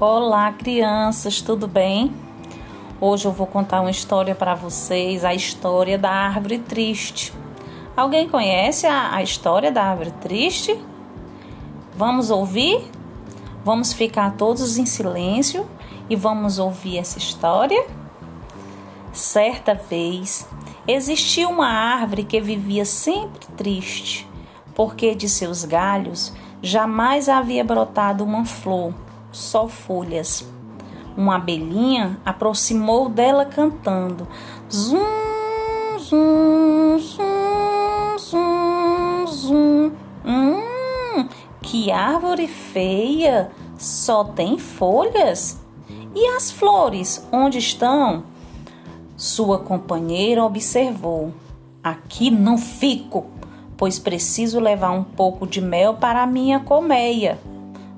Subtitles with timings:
[0.00, 2.10] Olá, crianças, tudo bem?
[2.98, 7.34] Hoje eu vou contar uma história para vocês, a história da árvore triste.
[7.94, 10.82] Alguém conhece a, a história da árvore triste?
[11.94, 12.82] Vamos ouvir?
[13.62, 15.68] Vamos ficar todos em silêncio
[16.08, 17.86] e vamos ouvir essa história?
[19.12, 20.48] Certa vez
[20.88, 24.26] existia uma árvore que vivia sempre triste,
[24.74, 26.32] porque de seus galhos
[26.62, 28.94] jamais havia brotado uma flor
[29.30, 30.44] só folhas.
[31.16, 34.26] Uma abelhinha aproximou dela cantando:
[34.70, 34.98] Zum,
[35.98, 39.92] zum, zum, zum, zum.
[40.24, 41.28] Hum,
[41.62, 43.50] que árvore feia!
[43.78, 45.58] Só tem folhas.
[46.14, 48.24] E as flores, onde estão?
[49.16, 51.32] Sua companheira observou:
[51.82, 53.26] Aqui não fico,
[53.76, 57.38] pois preciso levar um pouco de mel para a minha colmeia.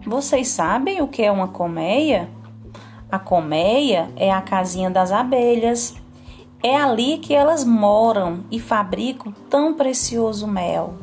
[0.05, 2.29] Vocês sabem o que é uma colmeia?
[3.09, 5.95] A colmeia é a casinha das abelhas.
[6.61, 10.95] É ali que elas moram e fabricam tão precioso mel.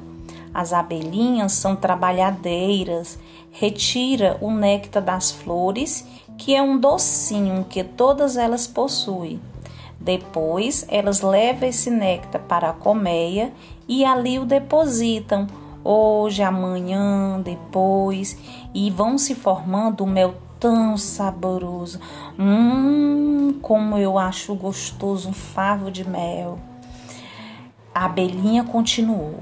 [0.53, 3.17] As abelhinhas são trabalhadeiras,
[3.51, 6.05] retira o néctar das flores,
[6.37, 9.39] que é um docinho que todas elas possuem.
[9.97, 13.53] Depois, elas levam esse néctar para a colmeia
[13.87, 15.47] e ali o depositam
[15.89, 18.37] hoje, amanhã, depois,
[18.73, 21.99] e vão se formando mel tão saboroso.
[22.37, 26.59] Hum, como eu acho gostoso um favo de mel.
[27.93, 29.39] A abelhinha continuou.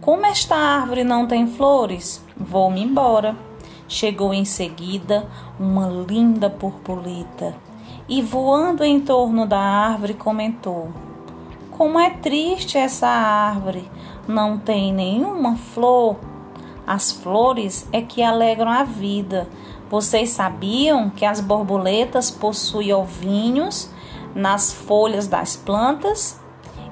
[0.00, 3.34] Como esta árvore não tem flores, vou-me embora.
[3.88, 5.26] Chegou em seguida
[5.58, 7.54] uma linda borboleta
[8.08, 10.90] e, voando em torno da árvore, comentou:
[11.72, 13.88] Como é triste essa árvore!
[14.26, 16.16] Não tem nenhuma flor,
[16.86, 19.48] as flores é que alegram a vida.
[19.90, 23.90] Vocês sabiam que as borboletas possuem ovinhos
[24.34, 26.40] nas folhas das plantas?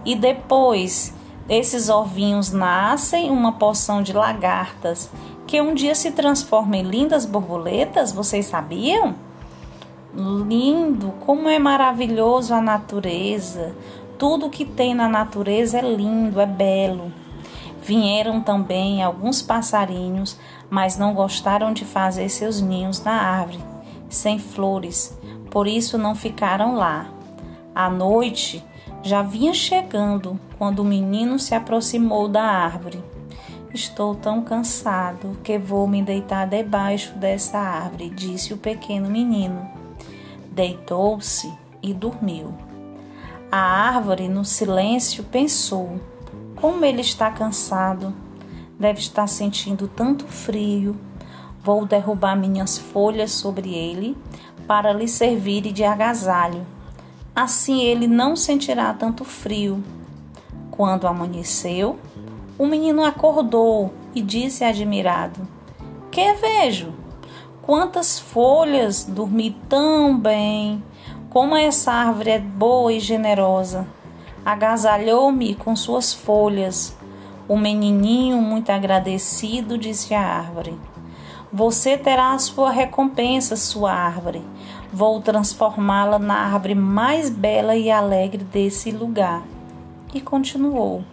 [0.05, 1.15] E depois
[1.49, 5.11] esses ovinhos nascem uma porção de lagartas
[5.47, 8.11] que um dia se transformam em lindas borboletas?
[8.11, 9.15] Vocês sabiam?
[10.13, 13.77] Lindo, como é maravilhoso a natureza.
[14.19, 17.24] Tudo que tem na natureza é lindo, é belo.
[17.85, 20.39] Vieram também alguns passarinhos,
[20.71, 23.63] mas não gostaram de fazer seus ninhos na árvore,
[24.09, 25.15] sem flores,
[25.51, 27.11] por isso não ficaram lá.
[27.75, 28.65] A noite
[29.03, 33.05] já vinha chegando quando o menino se aproximou da árvore.
[33.75, 39.69] Estou tão cansado que vou me deitar debaixo dessa árvore, disse o pequeno menino.
[40.51, 41.53] Deitou-se
[41.83, 42.55] e dormiu.
[43.53, 46.01] A árvore, no silêncio, pensou
[46.65, 48.15] como ele está cansado,
[48.81, 50.99] deve estar sentindo tanto frio.
[51.63, 54.17] Vou derrubar minhas folhas sobre ele
[54.67, 56.67] para lhe servir de agasalho.
[57.37, 59.85] Assim ele não sentirá tanto frio.
[60.71, 61.99] Quando amanheceu,
[62.57, 65.47] o menino acordou e disse admirado:
[66.11, 66.95] Que vejo?
[67.61, 69.05] Quantas folhas!
[69.05, 70.83] Dormi tão bem!
[71.29, 73.87] Como essa árvore é boa e generosa!
[74.45, 76.97] Agasalhou-me com suas folhas.
[77.49, 80.79] O menininho, muito agradecido, disse à árvore:
[81.53, 84.45] Você terá a sua recompensa, sua árvore.
[84.93, 89.43] Vou transformá-la na árvore mais bela e alegre desse lugar.
[90.13, 91.05] E continuou: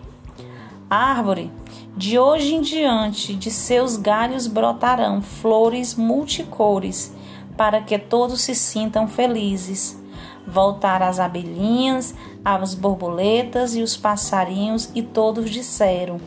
[0.89, 1.51] Árvore,
[1.95, 7.13] de hoje em diante, de seus galhos brotarão flores multicores,
[7.57, 9.99] para que todos se sintam felizes.
[10.47, 16.19] Voltaram as abelhinhas, as borboletas e os passarinhos, e todos disseram: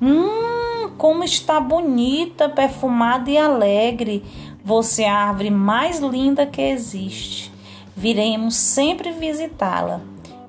[0.00, 4.24] Hum, como está bonita, perfumada e alegre!
[4.64, 7.52] Você é a árvore mais linda que existe.
[7.96, 10.00] Viremos sempre visitá-la.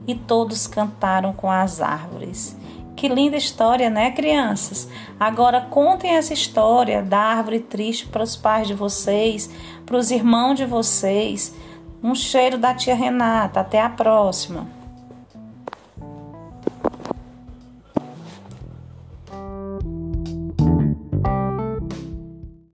[0.07, 2.55] E todos cantaram com as árvores.
[2.95, 4.87] Que linda história, né, crianças?
[5.19, 9.49] Agora contem essa história da árvore triste para os pais de vocês,
[9.85, 11.55] para os irmãos de vocês.
[12.03, 13.61] Um cheiro da tia Renata.
[13.61, 14.82] Até a próxima.